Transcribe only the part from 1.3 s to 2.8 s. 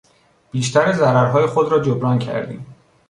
خود را جبران کردیم.